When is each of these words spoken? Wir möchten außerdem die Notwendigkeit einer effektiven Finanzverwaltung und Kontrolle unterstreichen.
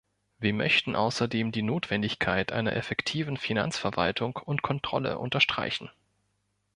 Wir 0.39 0.51
möchten 0.55 0.95
außerdem 0.95 1.51
die 1.51 1.61
Notwendigkeit 1.61 2.51
einer 2.51 2.75
effektiven 2.75 3.37
Finanzverwaltung 3.37 4.35
und 4.37 4.63
Kontrolle 4.63 5.19
unterstreichen. 5.19 5.91